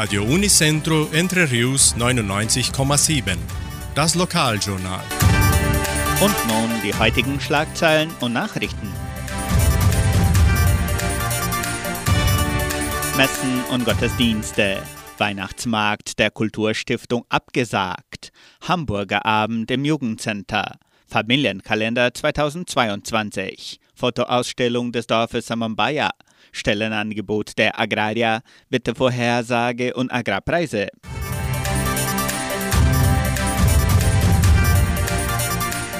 Radio 0.00 0.24
Unicentro 0.24 1.10
Entre 1.12 1.50
Rius 1.50 1.94
99,7. 1.94 3.36
Das 3.94 4.14
Lokaljournal. 4.14 5.04
Und 6.22 6.34
nun 6.48 6.70
die 6.82 6.94
heutigen 6.94 7.38
Schlagzeilen 7.38 8.10
und 8.20 8.32
Nachrichten. 8.32 8.90
Messen 13.18 13.62
und 13.70 13.84
Gottesdienste. 13.84 14.82
Weihnachtsmarkt 15.18 16.18
der 16.18 16.30
Kulturstiftung 16.30 17.26
abgesagt. 17.28 18.32
Hamburger 18.66 19.26
Abend 19.26 19.70
im 19.70 19.84
Jugendcenter. 19.84 20.78
Familienkalender 21.08 22.14
2022. 22.14 23.78
Fotoausstellung 23.94 24.92
des 24.92 25.06
Dorfes 25.06 25.48
Samambaya. 25.48 26.12
Stellenangebot 26.52 27.58
der 27.58 27.78
Agraria, 27.78 28.40
Wettervorhersage 28.68 29.94
und 29.94 30.12
Agrarpreise. 30.12 30.88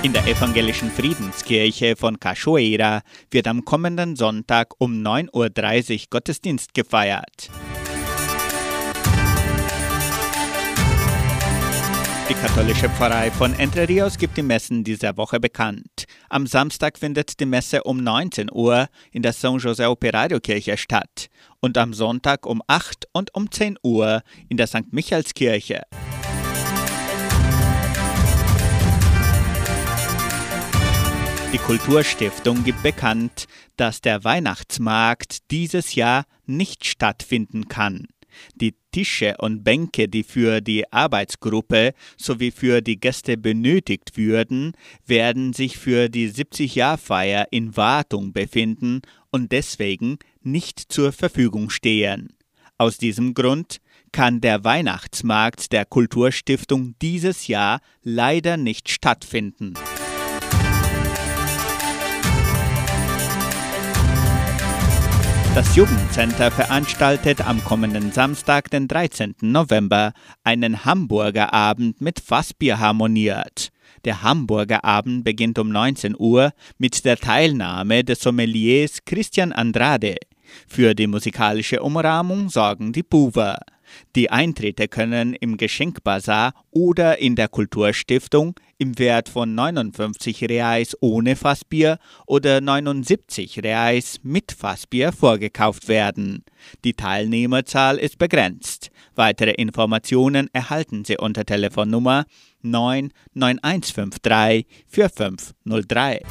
In 0.03 0.15
der 0.15 0.27
evangelischen 0.27 0.91
Friedenskirche 0.91 1.95
von 1.95 2.19
Cachoeira 2.19 3.03
wird 3.31 3.47
am 3.47 3.67
kommenden 3.67 4.17
Sonntag 4.17 4.73
um 4.79 4.95
9.30 5.03 5.93
Uhr 5.93 6.07
Gottesdienst 6.09 6.73
gefeiert. 6.73 7.51
Die 12.31 12.35
katholische 12.35 12.89
Pfarrei 12.89 13.31
von 13.31 13.53
Entre 13.59 13.89
Rios 13.89 14.17
gibt 14.17 14.39
die 14.39 14.43
Messen 14.43 14.85
dieser 14.85 15.17
Woche 15.17 15.41
bekannt. 15.41 16.00
Am 16.29 16.47
Samstag 16.47 16.99
findet 16.99 17.41
die 17.41 17.47
Messe 17.47 17.83
um 17.83 18.03
19 18.03 18.51
Uhr 18.53 18.89
in 19.13 19.23
der 19.23 19.33
San 19.33 19.59
José 19.59 19.89
Operario 19.89 20.41
Kirche 20.41 20.77
statt 20.77 21.29
und 21.61 21.77
am 21.79 21.93
Sonntag 21.95 22.47
um 22.47 22.63
8 22.67 23.09
und 23.13 23.35
um 23.35 23.51
10 23.51 23.79
Uhr 23.83 24.23
in 24.49 24.57
der 24.57 24.67
St. 24.67 24.93
Michaelskirche. 24.93 25.83
Die 31.53 31.59
Kulturstiftung 31.59 32.63
gibt 32.63 32.81
bekannt, 32.85 33.47
dass 33.77 34.01
der 34.01 34.23
Weihnachtsmarkt 34.23 35.51
dieses 35.51 35.97
Jahr 35.97 36.25
nicht 36.47 36.87
stattfinden 36.87 37.67
kann. 37.67 38.07
Die 38.55 38.75
Tische 38.93 39.37
und 39.39 39.65
Bänke, 39.65 40.09
die 40.09 40.23
für 40.23 40.61
die 40.61 40.91
Arbeitsgruppe 40.93 41.95
sowie 42.17 42.51
für 42.51 42.81
die 42.81 42.99
Gäste 42.99 43.37
benötigt 43.37 44.17
würden, 44.17 44.73
werden 45.07 45.53
sich 45.53 45.79
für 45.79 46.09
die 46.09 46.31
70-Jahr-Feier 46.31 47.49
in 47.51 47.77
Wartung 47.77 48.33
befinden 48.33 49.03
und 49.31 49.53
deswegen 49.53 50.19
nicht 50.43 50.81
zur 50.93 51.13
Verfügung 51.13 51.71
stehen. 51.71 52.33
Aus 52.79 52.97
diesem 52.97 53.35
Grund 53.35 53.81
kann 54.13 54.41
der 54.41 54.65
Weihnachtsmarkt 54.65 55.73
der 55.73 55.85
Kulturstiftung 55.85 56.95
dieses 57.01 57.47
Jahr 57.47 57.81
leider 58.03 58.57
nicht 58.57 58.89
stattfinden. 58.89 59.75
Das 65.53 65.75
Jugendcenter 65.75 66.53
veranstaltet 66.53 67.45
am 67.45 67.63
kommenden 67.65 68.13
Samstag, 68.13 68.71
den 68.71 68.87
13. 68.87 69.35
November, 69.41 70.13
einen 70.45 70.85
Hamburger 70.85 71.53
Abend 71.53 72.01
mit 72.01 72.21
Fassbier 72.21 72.79
harmoniert. 72.79 73.71
Der 74.05 74.23
Hamburger 74.23 74.85
Abend 74.85 75.25
beginnt 75.25 75.59
um 75.59 75.69
19 75.69 76.15
Uhr 76.17 76.53
mit 76.79 77.05
der 77.05 77.17
Teilnahme 77.17 78.05
des 78.05 78.21
Sommeliers 78.21 78.99
Christian 79.05 79.53
Andrade. 79.53 80.15
Für 80.69 80.95
die 80.95 81.09
musikalische 81.09 81.83
Umrahmung 81.83 82.49
sorgen 82.49 82.93
die 82.93 83.03
Buwer. 83.03 83.59
Die 84.17 84.31
Eintritte 84.31 84.89
können 84.89 85.35
im 85.35 85.57
Geschenkbazar 85.57 86.53
oder 86.71 87.19
in 87.19 87.37
der 87.37 87.49
Kulturstiftung 87.49 88.55
im 88.79 88.99
Wert 88.99 89.29
von 89.29 89.55
59 89.55 90.49
Reais 90.49 90.97
ohne 91.01 91.37
Fassbier 91.37 91.99
oder 92.27 92.61
79 92.61 93.63
Reais 93.63 94.19
mit 94.23 94.53
Fassbier 94.53 95.13
vorgekauft 95.13 95.89
werden. 95.89 96.45
Die 96.85 96.95
Teilnehmerzahl 96.95 97.99
ist 97.99 98.19
begrenzt. 98.19 98.91
Weitere 99.15 99.53
Informationen 99.53 100.49
erhalten 100.53 101.05
Sie 101.05 101.19
unter 101.19 101.45
Telefonnummer 101.45 102.25
99153 102.63 104.67
4503. 104.89 106.23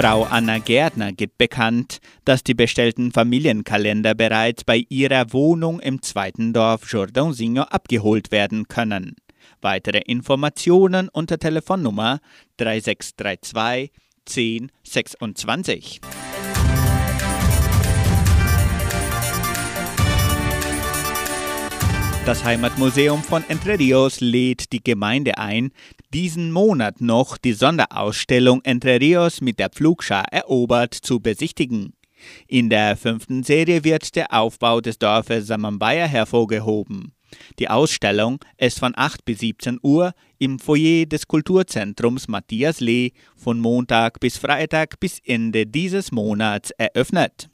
Frau 0.00 0.22
Anna 0.22 0.58
Gärtner 0.58 1.12
gibt 1.12 1.38
bekannt, 1.38 1.98
dass 2.24 2.44
die 2.44 2.54
bestellten 2.54 3.10
Familienkalender 3.10 4.14
bereits 4.14 4.62
bei 4.62 4.84
ihrer 4.88 5.32
Wohnung 5.32 5.80
im 5.80 6.02
zweiten 6.02 6.52
Dorf 6.52 6.84
Jordãozinho 6.84 7.62
abgeholt 7.62 8.30
werden 8.30 8.68
können. 8.68 9.16
Weitere 9.60 9.98
Informationen 9.98 11.08
unter 11.08 11.40
Telefonnummer 11.40 12.20
3632 12.58 13.90
1026. 14.28 16.00
Das 22.28 22.44
Heimatmuseum 22.44 23.22
von 23.22 23.42
Entre 23.48 23.78
Rios 23.78 24.20
lädt 24.20 24.74
die 24.74 24.84
Gemeinde 24.84 25.38
ein, 25.38 25.70
diesen 26.12 26.52
Monat 26.52 27.00
noch 27.00 27.38
die 27.38 27.54
Sonderausstellung 27.54 28.60
Entre 28.64 29.00
Rios 29.00 29.40
mit 29.40 29.58
der 29.58 29.70
Pflugschar 29.70 30.26
erobert 30.30 30.92
zu 30.92 31.20
besichtigen. 31.20 31.94
In 32.46 32.68
der 32.68 32.98
fünften 32.98 33.44
Serie 33.44 33.82
wird 33.82 34.14
der 34.14 34.34
Aufbau 34.34 34.82
des 34.82 34.98
Dorfes 34.98 35.46
Samambaya 35.46 36.04
hervorgehoben. 36.04 37.14
Die 37.58 37.70
Ausstellung 37.70 38.40
ist 38.58 38.78
von 38.78 38.92
8 38.94 39.24
bis 39.24 39.38
17 39.38 39.78
Uhr 39.82 40.12
im 40.36 40.58
Foyer 40.58 41.06
des 41.06 41.28
Kulturzentrums 41.28 42.28
Matthias 42.28 42.80
Lee 42.80 43.12
von 43.36 43.58
Montag 43.58 44.20
bis 44.20 44.36
Freitag 44.36 45.00
bis 45.00 45.18
Ende 45.24 45.64
dieses 45.64 46.12
Monats 46.12 46.72
eröffnet. 46.72 47.48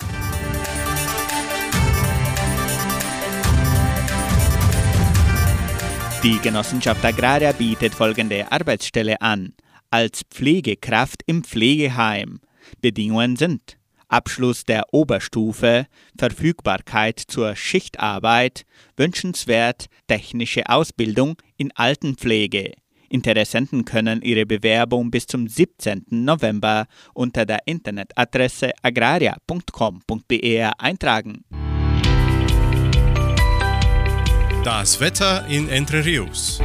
Die 6.25 6.39
Genossenschaft 6.39 7.05
Agraria 7.05 7.53
bietet 7.53 7.93
folgende 7.95 8.51
Arbeitsstelle 8.51 9.21
an. 9.21 9.53
Als 9.91 10.23
Pflegekraft 10.31 11.21
im 11.27 11.45
Pflegeheim. 11.45 12.41
Bedingungen 12.81 13.37
sind 13.37 13.77
Abschluss 14.09 14.65
der 14.65 14.84
Oberstufe, 14.91 15.87
Verfügbarkeit 16.19 17.21
zur 17.21 17.55
Schichtarbeit, 17.55 18.63
wünschenswert 18.97 19.89
technische 20.07 20.67
Ausbildung 20.67 21.37
in 21.59 21.71
Altenpflege. 21.73 22.73
Interessenten 23.11 23.84
können 23.84 24.23
ihre 24.23 24.47
Bewerbung 24.47 25.11
bis 25.11 25.27
zum 25.27 25.47
17. 25.47 26.07
November 26.09 26.87
unter 27.13 27.45
der 27.45 27.59
Internetadresse 27.67 28.71
agraria.com.br 28.83 30.73
eintragen. 30.79 31.45
Das 34.65 34.99
Wetter 34.99 35.47
in 35.47 35.69
Entre 35.69 36.03
Rios. 36.03 36.59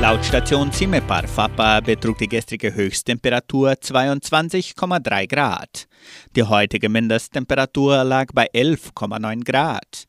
Laut 0.00 0.24
Station 0.24 0.70
Cimepar 0.70 1.26
Fapa 1.26 1.80
betrug 1.80 2.16
die 2.18 2.28
gestrige 2.28 2.72
Höchsttemperatur 2.72 3.72
22,3 3.72 5.26
Grad. 5.26 5.88
Die 6.36 6.44
heutige 6.44 6.88
Mindesttemperatur 6.88 8.04
lag 8.04 8.26
bei 8.32 8.48
11,9 8.52 9.42
Grad. 9.42 10.04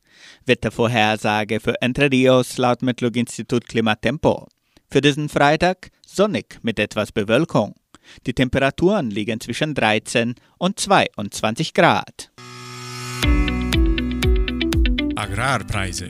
Wettervorhersage 0.46 1.60
für 1.60 1.82
Entre 1.82 2.12
Rios 2.12 2.60
laut 2.60 2.84
Metlog-Institut 2.84 3.68
Klimatempo. 3.68 4.48
Für 4.92 5.02
diesen 5.02 5.30
Freitag 5.30 5.90
sonnig 6.06 6.60
mit 6.62 6.78
etwas 6.78 7.12
Bewölkung. 7.12 7.74
Die 8.28 8.34
Temperaturen 8.34 9.10
liegen 9.10 9.40
zwischen 9.40 9.74
13 9.74 10.36
und 10.60 10.80
22 10.80 11.74
Grad. 11.74 12.30
Agrarpreise. 15.16 16.10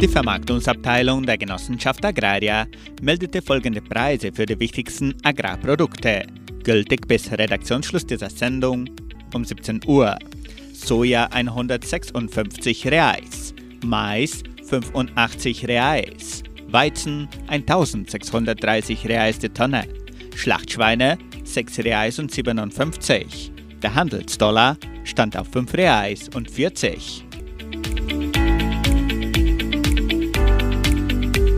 Die 0.00 0.08
Vermarktungsabteilung 0.08 1.24
der 1.24 1.38
Genossenschaft 1.38 2.04
Agraria 2.04 2.66
meldete 3.00 3.42
folgende 3.42 3.80
Preise 3.80 4.32
für 4.32 4.46
die 4.46 4.58
wichtigsten 4.58 5.14
Agrarprodukte, 5.22 6.26
gültig 6.64 7.06
bis 7.06 7.30
Redaktionsschluss 7.30 8.06
dieser 8.06 8.30
Sendung 8.30 8.88
um 9.34 9.44
17 9.44 9.80
Uhr. 9.86 10.16
Soja 10.72 11.26
156 11.26 12.86
Reais, 12.88 13.54
Mais 13.84 14.42
85 14.68 15.68
Reais, 15.68 16.42
Weizen 16.68 17.28
1630 17.48 19.08
Reais 19.08 19.38
die 19.38 19.48
Tonne, 19.48 19.84
Schlachtschweine 20.34 21.18
6 21.44 21.78
Reais 21.80 22.18
und 22.18 22.30
57. 22.30 23.52
Der 23.82 23.94
Handelsdollar 23.94 24.76
stand 25.04 25.36
auf 25.36 25.48
5 25.48 25.72
Reais 25.74 26.28
und 26.34 26.50
40. 26.50 27.27